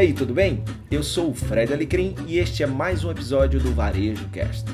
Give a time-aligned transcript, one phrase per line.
[0.00, 0.64] aí, tudo bem?
[0.90, 4.64] Eu sou o Fred Alecrim e este é mais um episódio do Varejo Cast.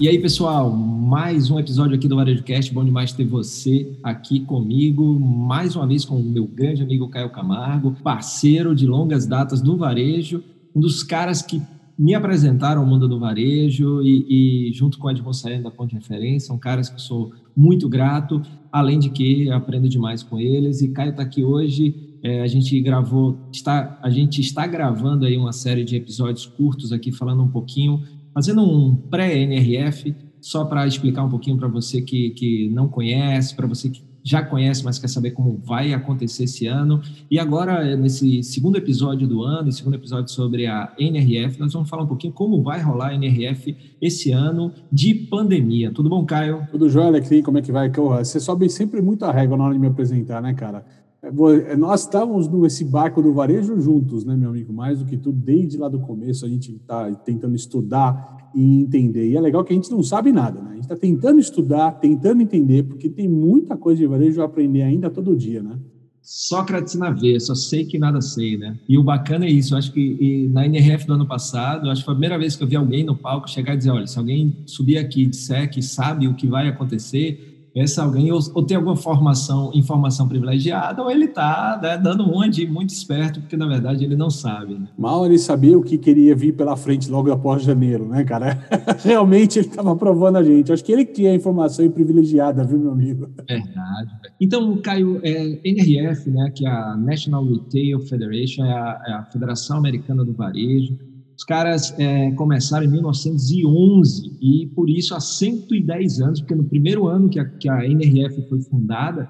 [0.00, 2.72] E aí, pessoal, mais um episódio aqui do Varejo Cast.
[2.72, 7.28] Bom demais ter você aqui comigo, mais uma vez com o meu grande amigo Caio
[7.28, 10.42] Camargo, parceiro de longas datas do varejo,
[10.74, 11.60] um dos caras que
[11.98, 16.48] me apresentaram ao mundo do varejo e, e junto com a Edmond da Ponte Referência,
[16.48, 20.82] são caras que sou muito grato, além de que aprendo demais com eles.
[20.82, 21.94] E Caio está aqui hoje.
[22.22, 26.90] É, a gente gravou, está, a gente está gravando aí uma série de episódios curtos
[26.90, 32.30] aqui, falando um pouquinho, fazendo um pré-NRF, só para explicar um pouquinho para você que,
[32.30, 36.66] que não conhece, para você que já conhece, mas quer saber como vai acontecer esse
[36.66, 37.02] ano.
[37.30, 42.04] E agora, nesse segundo episódio do ano, segundo episódio sobre a NRF, nós vamos falar
[42.04, 45.90] um pouquinho como vai rolar a NRF esse ano de pandemia.
[45.92, 46.66] Tudo bom, Caio?
[46.70, 47.90] Tudo jóia, Alecrim, como é que vai?
[47.90, 50.86] Você sobe sempre muito a régua na hora de me apresentar, né, cara?
[51.24, 54.72] É, é, nós estávamos nesse barco do varejo juntos, né, meu amigo?
[54.72, 59.30] Mais do que tudo, desde lá do começo, a gente está tentando estudar e entender.
[59.30, 60.70] E é legal que a gente não sabe nada, né?
[60.70, 64.82] A gente está tentando estudar, tentando entender, porque tem muita coisa de varejo a aprender
[64.82, 65.78] ainda todo dia, né?
[66.20, 68.78] Sócrates na veia, só sei que nada sei, né?
[68.88, 72.04] E o bacana é isso, eu acho que na NRF do ano passado, acho que
[72.06, 74.18] foi a primeira vez que eu vi alguém no palco chegar e dizer, olha, se
[74.18, 78.62] alguém subir aqui e disser que sabe o que vai acontecer, esse alguém ou, ou,
[78.62, 83.56] tem alguma formação, informação privilegiada, ou ele está né, dando uma de muito esperto, porque
[83.56, 84.74] na verdade ele não sabe.
[84.74, 84.86] Né?
[84.96, 88.58] Mal ele sabia o que queria vir pela frente logo após janeiro, né, cara?
[89.02, 90.72] Realmente ele estava provando a gente.
[90.72, 93.28] Acho que ele que tinha informação privilegiada, viu, meu amigo?
[93.48, 94.10] Verdade.
[94.40, 99.24] Então, Caio, é, NRF, né, que é a National Retail Federation, é a, é a
[99.24, 100.96] Federação Americana do Varejo,
[101.36, 107.06] os caras é, começaram em 1911 e, por isso, há 110 anos, porque no primeiro
[107.08, 109.28] ano que a, que a NRF foi fundada,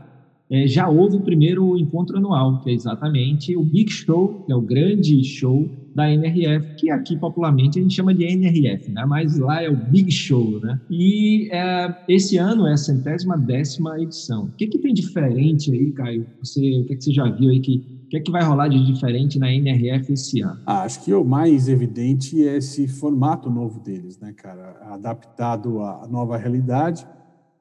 [0.50, 4.54] é, já houve o primeiro encontro anual, que é exatamente o Big Show, que é
[4.56, 9.04] o grande show da NRF, que aqui popularmente a gente chama de NRF, né?
[9.06, 10.60] mas lá é o Big Show.
[10.60, 10.78] Né?
[10.90, 14.44] E é, esse ano é a centésima décima edição.
[14.44, 16.26] O que, que tem diferente aí, Caio?
[16.42, 18.68] Você, o que, que você já viu aí que o que, é que vai rolar
[18.68, 20.60] de diferente na NRF esse ano?
[20.66, 24.76] Ah, acho que o mais evidente é esse formato novo deles, né, cara?
[24.92, 27.06] Adaptado à nova realidade.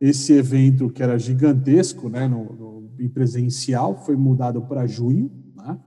[0.01, 5.77] Esse evento que era gigantesco, né, no, no presencial, foi mudado para junho, né?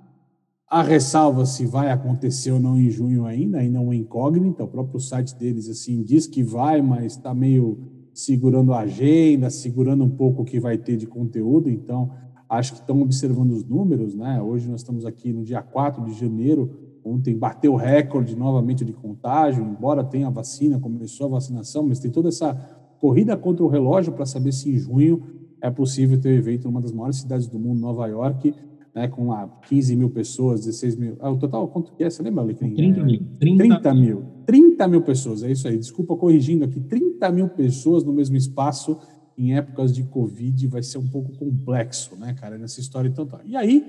[0.69, 4.65] A ressalva se vai acontecer ou não em junho ainda, ainda é uma incógnita.
[4.65, 7.79] O próprio site deles assim diz que vai, mas está meio
[8.13, 11.71] segurando a agenda, segurando um pouco o que vai ter de conteúdo.
[11.71, 12.11] Então,
[12.49, 14.41] acho que estão observando os números, né?
[14.41, 16.71] Hoje nós estamos aqui no dia 4 de janeiro,
[17.05, 21.99] ontem bateu o recorde novamente de contágio, embora tenha a vacina, começou a vacinação, mas
[21.99, 22.55] tem toda essa
[23.01, 25.23] corrida contra o relógio para saber se em junho
[25.61, 28.55] é possível ter um evento numa das maiores cidades do mundo, Nova York,
[28.95, 31.17] né, com lá 15 mil pessoas, 16 mil.
[31.21, 32.09] Ah, o total, quanto que é?
[32.09, 32.75] Você lembra, Alecrim?
[32.75, 33.21] 30 mil.
[33.39, 34.23] 30, 30 mil.
[34.47, 35.77] 30 mil pessoas, é isso aí.
[35.77, 36.81] Desculpa corrigindo aqui.
[36.81, 38.97] 30 mil pessoas no mesmo espaço
[39.37, 43.09] em épocas de Covid vai ser um pouco complexo, né, cara, nessa história.
[43.09, 43.41] Então, tá.
[43.45, 43.85] E aí,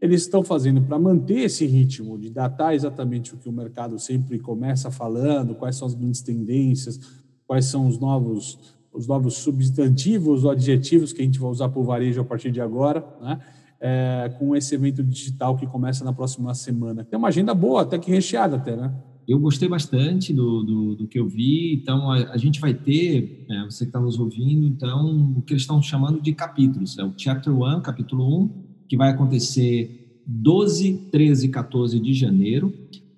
[0.00, 4.38] eles estão fazendo para manter esse ritmo de datar exatamente o que o mercado sempre
[4.38, 7.00] começa falando, quais são as grandes tendências,
[7.46, 8.58] quais são os novos,
[8.92, 12.50] os novos substantivos ou adjetivos que a gente vai usar para o varejo a partir
[12.50, 13.40] de agora, né?
[13.80, 17.04] É, com esse evento digital que começa na próxima semana.
[17.04, 18.92] Tem uma agenda boa, até que recheada até, né?
[19.28, 23.44] Eu gostei bastante do, do, do, que eu vi, então a, a gente vai ter,
[23.50, 26.96] é, você que está nos ouvindo, então, o que eles estão chamando de capítulos.
[26.96, 28.50] É o Chapter 1, capítulo 1,
[28.88, 32.72] que vai acontecer 12, 13 e 14 de janeiro,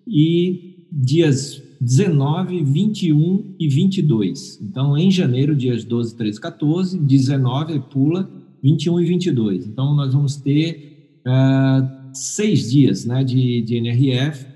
[0.05, 4.61] e dias 19, 21 e 22.
[4.61, 8.29] Então, em janeiro, dias 12, 13 e 14, 19 pula,
[8.61, 9.67] 21 e 22.
[9.69, 14.50] Então, nós vamos ter uh, seis dias né, de, de NRF,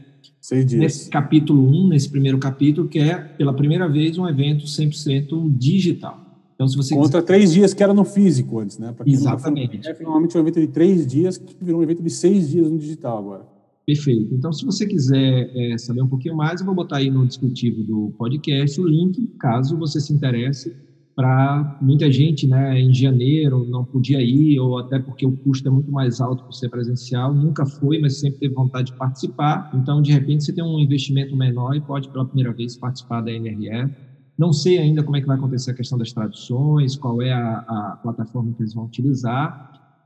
[0.44, 0.78] Seis dias.
[0.78, 5.56] Nesse capítulo 1, um, nesse primeiro capítulo, que é, pela primeira vez, um evento 100%
[5.56, 6.21] digital.
[6.55, 7.25] Então, se você Contra quiser...
[7.25, 8.94] três dias que era no físico antes, né?
[9.06, 9.88] Exatamente.
[9.88, 12.76] É finalmente um evento de três dias que virou um evento de seis dias no
[12.76, 13.46] digital agora.
[13.87, 14.35] Perfeito.
[14.35, 17.82] Então, se você quiser é, saber um pouquinho mais, eu vou botar aí no descritivo
[17.82, 20.76] do podcast o link, caso você se interesse
[21.14, 25.70] para muita gente, né, em janeiro não podia ir, ou até porque o custo é
[25.70, 29.69] muito mais alto por ser presencial, nunca foi, mas sempre teve vontade de participar.
[29.72, 33.32] Então, de repente, você tem um investimento menor e pode, pela primeira vez, participar da
[33.32, 33.93] NRF.
[34.37, 37.58] Não sei ainda como é que vai acontecer a questão das traduções, qual é a,
[37.58, 39.56] a plataforma que eles vão utilizar,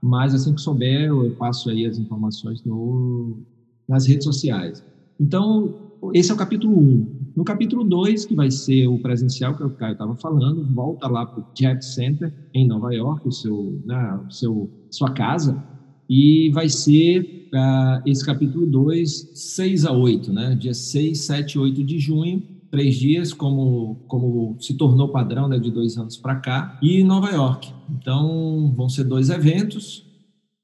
[0.02, 3.42] mas assim que souber, eu passo aí as informações no,
[3.88, 4.84] nas redes sociais.
[5.18, 5.74] Então,
[6.14, 7.18] esse é o capítulo 1.
[7.36, 11.24] No capítulo 2, que vai ser o presencial que o Caio estava falando, volta lá
[11.24, 15.62] para o Jet Center, em Nova York, o seu, né, o seu, sua casa,
[16.08, 20.56] e vai ser uh, esse capítulo 2, 6 a 8, né?
[20.56, 25.58] Dia 6, 7 e 8 de junho, três dias, como, como se tornou padrão né,
[25.58, 27.72] de dois anos para cá, e Nova York.
[27.90, 30.04] Então, vão ser dois eventos.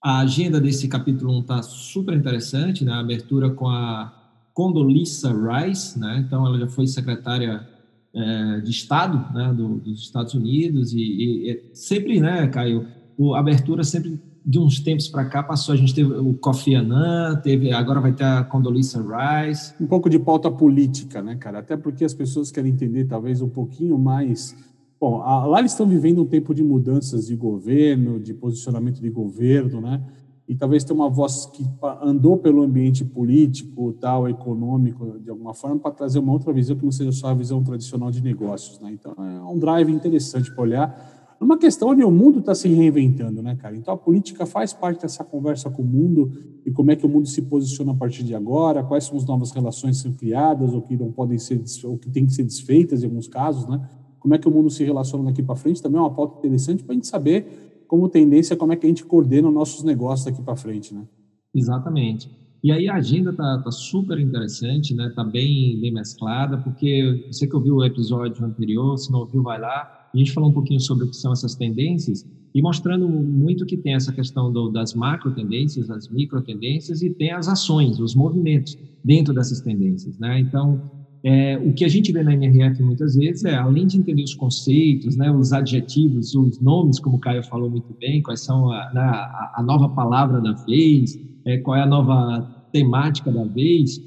[0.02, 2.92] A agenda desse capítulo 1 está super interessante, né?
[2.92, 4.23] A abertura com a
[4.54, 6.24] Condoleezza Rice, né?
[6.24, 7.66] Então, ela já foi secretária
[8.14, 12.86] é, de Estado né, do, dos Estados Unidos e, e, sempre, né, Caio,
[13.34, 17.40] a abertura sempre de uns tempos para cá passou, a gente teve o Kofi Annan,
[17.42, 19.74] teve, agora vai ter a Condoleezza Rice.
[19.80, 21.60] Um pouco de pauta política, né, cara?
[21.60, 24.54] Até porque as pessoas querem entender talvez um pouquinho mais.
[25.00, 29.80] Bom, lá eles estão vivendo um tempo de mudanças de governo, de posicionamento de governo,
[29.80, 30.02] né?
[30.46, 31.64] E talvez tenha uma voz que
[32.02, 36.84] andou pelo ambiente político, tal, econômico, de alguma forma, para trazer uma outra visão que
[36.84, 38.92] não seja só a visão tradicional de negócios, né?
[38.92, 41.14] Então é um drive interessante para olhar
[41.44, 43.76] uma questão onde o mundo está se reinventando, né, cara?
[43.76, 46.32] Então a política faz parte dessa conversa com o mundo
[46.64, 49.24] e como é que o mundo se posiciona a partir de agora, quais são as
[49.24, 52.44] novas relações que são criadas ou que não podem ser ou que têm que ser
[52.44, 53.80] desfeitas em alguns casos, né?
[54.18, 56.82] Como é que o mundo se relaciona daqui para frente também é uma pauta interessante
[56.82, 60.24] para a gente saber como tendência como é que a gente coordena os nossos negócios
[60.26, 61.06] daqui para frente, né?
[61.54, 62.30] Exatamente.
[62.62, 65.12] E aí a agenda tá, tá super interessante, né?
[65.14, 69.60] Tá bem bem mesclada, porque você que ouviu o episódio anterior, se não ouviu, vai
[69.60, 73.66] lá a gente falou um pouquinho sobre o que são essas tendências e mostrando muito
[73.66, 77.98] que tem essa questão do, das macro tendências, das micro tendências e tem as ações,
[77.98, 80.38] os movimentos dentro dessas tendências, né?
[80.38, 80.88] Então,
[81.24, 84.34] é, o que a gente vê na NRF muitas vezes é, além de entender os
[84.34, 88.92] conceitos, né, os adjetivos, os nomes, como o Caio falou muito bem, quais são a,
[88.92, 94.00] né, a, a nova palavra da vez, é, qual é a nova temática da vez.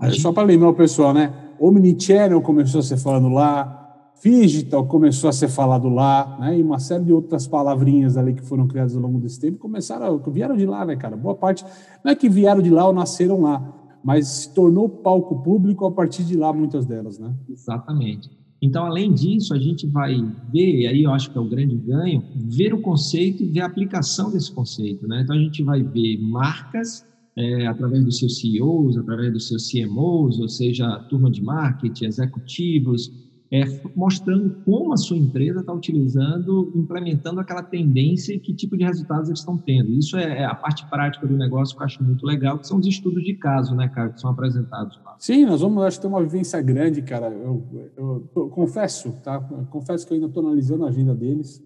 [0.00, 0.20] É, gente...
[0.20, 1.32] Só para lembrar o pessoal, né?
[1.58, 3.76] Omnichannel começou a ser falando lá,
[4.22, 6.58] Digital começou a ser falado lá, né?
[6.58, 10.18] E uma série de outras palavrinhas ali que foram criadas ao longo desse tempo começaram,
[10.18, 11.16] vieram de lá, né, cara?
[11.16, 11.64] Boa parte
[12.04, 13.62] não é que vieram de lá ou nasceram lá,
[14.06, 17.34] mas se tornou palco público a partir de lá, muitas delas, né?
[17.48, 18.30] Exatamente.
[18.62, 20.14] Então, além disso, a gente vai
[20.52, 23.62] ver, e aí eu acho que é o grande ganho, ver o conceito e ver
[23.62, 25.22] a aplicação desse conceito, né?
[25.22, 27.04] Então, a gente vai ver marcas
[27.36, 33.10] é, através dos seus CEOs, através dos seus CMOs, ou seja, turma de marketing, executivos,
[33.50, 33.62] é,
[33.94, 39.28] mostrando como a sua empresa está utilizando, implementando aquela tendência e que tipo de resultados
[39.28, 39.92] eles estão tendo.
[39.92, 42.78] Isso é, é, a parte prática do negócio que eu acho muito legal, que são
[42.78, 45.14] os estudos de caso, né, cara, que são apresentados lá.
[45.18, 47.28] Sim, nós vamos, acho ter uma vivência grande, cara.
[47.28, 47.64] Eu,
[47.96, 49.40] eu, eu confesso, tá?
[49.70, 51.62] Confesso que eu ainda estou analisando a agenda deles,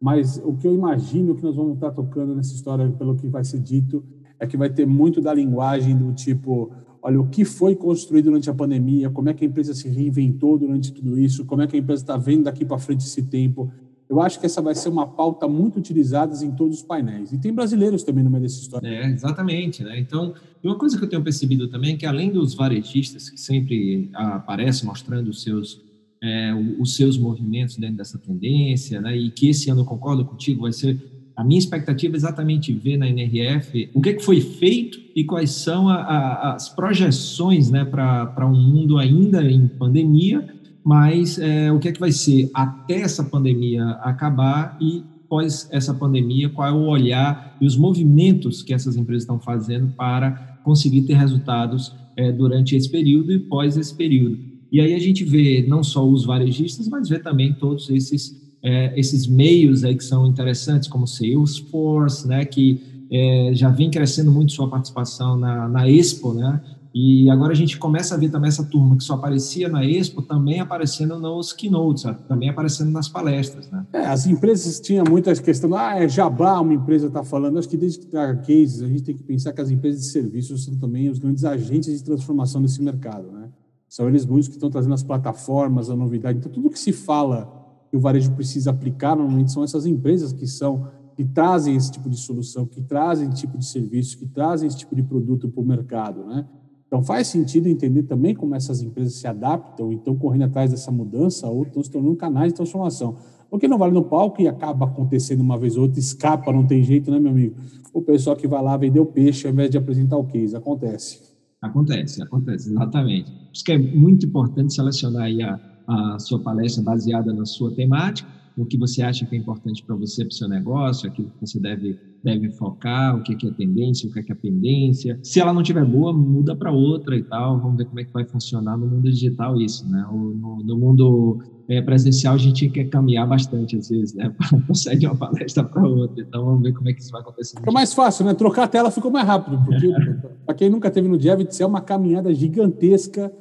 [0.00, 3.44] mas o que eu imagino que nós vamos estar tocando nessa história, pelo que vai
[3.44, 4.04] ser dito,
[4.38, 6.72] é que vai ter muito da linguagem do tipo
[7.04, 10.58] olha o que foi construído durante a pandemia, como é que a empresa se reinventou
[10.58, 13.70] durante tudo isso, como é que a empresa está vendo daqui para frente esse tempo.
[14.08, 17.30] Eu acho que essa vai ser uma pauta muito utilizada em todos os painéis.
[17.30, 18.88] E tem brasileiros também no meio dessa história.
[18.88, 19.84] É, exatamente.
[19.84, 19.98] Né?
[20.00, 24.08] Então, uma coisa que eu tenho percebido também é que, além dos varejistas que sempre
[24.14, 25.82] aparecem mostrando os seus,
[26.22, 29.14] é, os seus movimentos dentro dessa tendência, né?
[29.14, 30.98] e que esse ano, eu concordo contigo, vai ser
[31.36, 35.24] a minha expectativa é exatamente ver na NRF o que, é que foi feito e
[35.24, 40.46] quais são a, a, as projeções né, para um mundo ainda em pandemia,
[40.84, 45.92] mas é, o que é que vai ser até essa pandemia acabar e pós essa
[45.92, 51.02] pandemia, qual é o olhar e os movimentos que essas empresas estão fazendo para conseguir
[51.02, 54.38] ter resultados é, durante esse período e pós esse período.
[54.70, 58.98] E aí a gente vê não só os varejistas, mas vê também todos esses é,
[58.98, 64.52] esses meios aí que são interessantes, como Salesforce, né, que é, já vem crescendo muito
[64.52, 66.60] sua participação na, na Expo, né,
[66.94, 70.22] e agora a gente começa a ver também essa turma que só aparecia na Expo,
[70.22, 73.68] também aparecendo nos keynotes, também aparecendo nas palestras.
[73.68, 73.84] Né?
[73.92, 77.58] É, as empresas tinham muitas questões, ah, é jabá, uma empresa está falando.
[77.58, 80.06] Acho que desde que traga cases, a gente tem que pensar que as empresas de
[80.06, 83.26] serviços são também os grandes agentes de transformação desse mercado.
[83.32, 83.48] Né?
[83.88, 86.38] São eles muitos que estão trazendo as plataformas, a novidade.
[86.38, 87.63] Então, tudo que se fala
[87.94, 92.10] que o varejo precisa aplicar normalmente são essas empresas que são que trazem esse tipo
[92.10, 95.62] de solução, que trazem esse tipo de serviço, que trazem esse tipo de produto para
[95.62, 96.44] o mercado, né?
[96.88, 100.90] Então faz sentido entender também como essas empresas se adaptam e estão correndo atrás dessa
[100.90, 103.14] mudança ou estão se tornando canais de transformação.
[103.48, 106.82] Porque não vale no palco e acaba acontecendo uma vez ou outra, escapa, não tem
[106.82, 107.54] jeito, né, meu amigo?
[107.92, 111.20] O pessoal que vai lá vender o peixe ao invés de apresentar o case, acontece.
[111.62, 113.30] Acontece, acontece, exatamente.
[113.30, 117.74] Por isso que é muito importante selecionar aí a, a sua palestra baseada na sua
[117.74, 121.28] temática o que você acha que é importante para você, para o seu negócio, aquilo
[121.28, 125.18] que você deve, deve focar, o que é, tendência, o que é, que é pendência.
[125.22, 127.58] Se ela não tiver boa, muda para outra e tal.
[127.58, 130.06] Vamos ver como é que vai funcionar no mundo digital isso, né?
[130.08, 134.32] No, no mundo é, presencial a gente quer caminhar bastante às vezes, né?
[134.66, 136.22] Para sair de uma palestra para outra.
[136.22, 137.58] Então vamos ver como é que isso vai acontecer.
[137.58, 138.34] Fica mais fácil, né?
[138.34, 139.88] Trocar a tela ficou mais rápido, porque
[140.46, 143.32] para quem nunca teve no Jevit, é uma caminhada gigantesca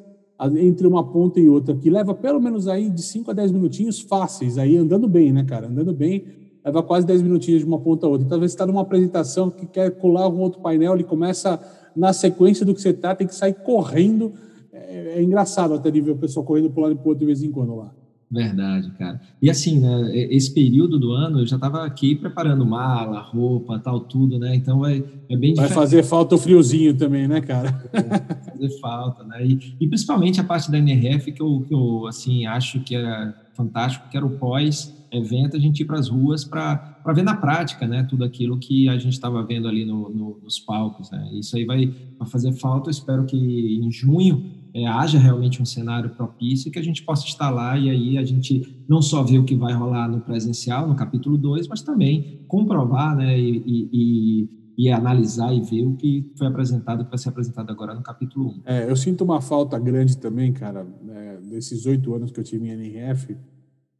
[0.55, 4.01] entre uma ponta e outra, que leva pelo menos aí de 5 a 10 minutinhos
[4.01, 5.67] fáceis, aí andando bem, né, cara?
[5.67, 6.25] Andando bem,
[6.65, 8.25] leva quase 10 minutinhos de uma ponta a outra.
[8.25, 11.59] Então, às vezes, você está numa apresentação que quer colar um outro painel, ele começa
[11.95, 14.33] na sequência do que você está, tem que sair correndo.
[14.71, 17.19] É, é engraçado até de ver o pessoal correndo para um lado e para outro
[17.19, 17.93] de vez em quando lá.
[18.33, 19.21] Verdade, cara.
[19.39, 23.99] E assim, né, esse período do ano eu já estava aqui preparando mala, roupa, tal,
[23.99, 24.55] tudo, né?
[24.55, 27.69] Então vai, é bem Vai fazer falta o friozinho também, né, cara?
[27.93, 29.45] Vai fazer falta, né?
[29.45, 33.35] E, e, principalmente a parte da NRF que eu, que eu assim, acho que era
[33.53, 37.85] fantástico, que era o pós-evento, a gente ir para as ruas para ver na prática,
[37.85, 38.03] né?
[38.09, 41.29] Tudo aquilo que a gente estava vendo ali no, no, nos palcos, né?
[41.33, 45.65] Isso aí vai, vai fazer falta, eu espero que em junho é, haja realmente um
[45.65, 49.37] cenário propício que a gente possa estar lá e aí a gente não só ver
[49.37, 53.63] o que vai rolar no presencial, no capítulo 2, mas também comprovar né, e,
[53.93, 58.01] e, e, analisar e ver o que foi apresentado, que vai ser apresentado agora no
[58.01, 58.49] capítulo 1.
[58.49, 58.61] Um.
[58.65, 62.67] É, eu sinto uma falta grande também, cara, né, desses oito anos que eu tive
[62.67, 63.37] em NRF,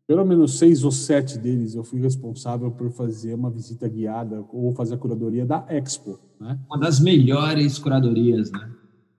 [0.08, 4.72] pelo menos seis ou sete deles eu fui responsável por fazer uma visita guiada ou
[4.74, 6.20] fazer a curadoria da Expo.
[6.40, 6.60] Né?
[6.68, 8.70] Uma das melhores curadorias, né?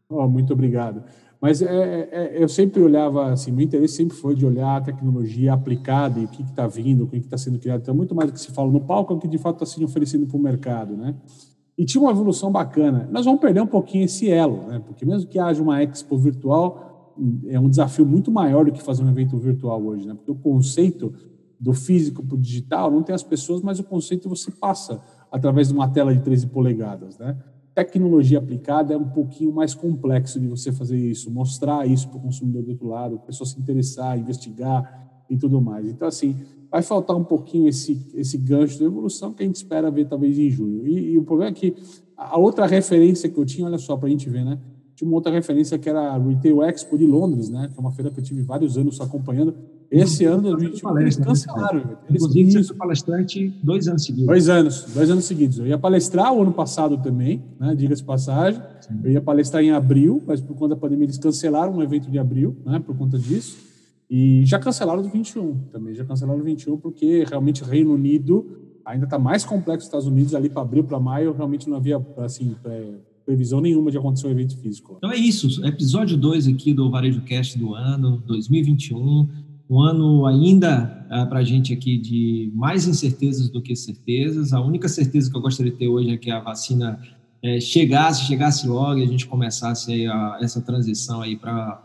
[0.08, 1.02] Oh, muito obrigado.
[1.44, 4.80] Mas é, é, é, eu sempre olhava, assim, meu interesse sempre foi de olhar a
[4.80, 7.82] tecnologia aplicada e o que está vindo, o que está sendo criado.
[7.82, 9.66] Então, muito mais do que se fala no palco é o que de fato está
[9.66, 11.14] sendo oferecido para o mercado, né?
[11.76, 13.10] E tinha uma evolução bacana.
[13.12, 14.82] Nós vamos perder um pouquinho esse elo, né?
[14.86, 17.12] Porque mesmo que haja uma expo virtual,
[17.46, 20.14] é um desafio muito maior do que fazer um evento virtual hoje, né?
[20.14, 21.12] Porque o conceito
[21.60, 24.98] do físico para o digital não tem as pessoas, mas o conceito você passa
[25.30, 27.36] através de uma tela de 13 polegadas, né?
[27.74, 32.22] Tecnologia aplicada é um pouquinho mais complexo de você fazer isso, mostrar isso para o
[32.22, 35.86] consumidor do outro lado, a pessoa se interessar, investigar e tudo mais.
[35.88, 36.36] Então, assim,
[36.70, 40.38] vai faltar um pouquinho esse, esse gancho de evolução que a gente espera ver talvez
[40.38, 40.86] em junho.
[40.86, 41.74] E, e o problema é que
[42.16, 44.58] a outra referência que eu tinha, olha só, para a gente ver, né?
[44.94, 47.68] Tinha uma outra referência que era a Retail Expo de Londres, né?
[47.72, 49.54] Que é uma feira que eu tive vários anos acompanhando
[49.90, 51.78] esse ano, 2021, eles cancelaram.
[52.08, 54.26] Eles, Inclusive, você foi palestrante dois anos seguidos.
[54.26, 55.58] Dois anos, dois anos seguidos.
[55.58, 58.60] Eu ia palestrar o ano passado também, né, diga-se passagem.
[58.80, 59.00] Sim.
[59.04, 62.18] Eu ia palestrar em abril, mas por conta da pandemia eles cancelaram um evento de
[62.18, 63.56] abril, né, por conta disso.
[64.10, 68.44] E já cancelaram do 21 também, já cancelaram do 21 porque realmente o Reino Unido
[68.84, 72.04] ainda está mais complexo os Estados Unidos, ali para abril, para maio, realmente não havia,
[72.18, 72.54] assim,
[73.24, 74.96] previsão nenhuma de acontecer um evento físico.
[74.98, 81.06] Então é isso, episódio 2 aqui do Varejo Cast do ano 2021 um ano ainda
[81.10, 84.52] ah, para a gente aqui de mais incertezas do que certezas.
[84.52, 87.00] A única certeza que eu gostaria de ter hoje é que a vacina
[87.42, 91.80] é, chegasse, chegasse logo e a gente começasse a, essa transição aí para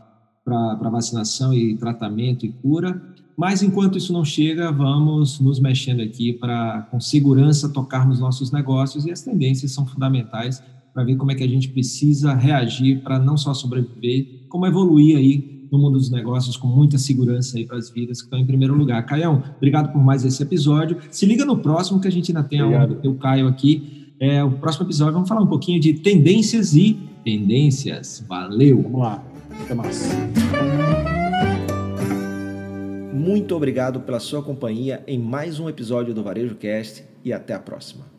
[0.92, 3.02] vacinação e tratamento e cura.
[3.38, 9.06] Mas enquanto isso não chega, vamos nos mexendo aqui para, com segurança, tocarmos nossos negócios
[9.06, 10.62] e as tendências são fundamentais
[11.00, 15.16] para ver como é que a gente precisa reagir para não só sobreviver, como evoluir
[15.16, 18.46] aí no mundo dos negócios com muita segurança aí para as vidas que estão em
[18.46, 19.06] primeiro lugar.
[19.06, 20.98] Caião, obrigado por mais esse episódio.
[21.10, 22.82] Se liga no próximo que a gente ainda tem obrigado.
[22.82, 24.12] a honra de ter o Caio aqui.
[24.20, 28.26] É, o próximo episódio vamos falar um pouquinho de tendências e tendências.
[28.28, 28.82] Valeu!
[28.82, 29.24] Vamos lá.
[29.64, 30.10] Até mais.
[33.14, 37.60] Muito obrigado pela sua companhia em mais um episódio do Varejo Cast e até a
[37.60, 38.19] próxima.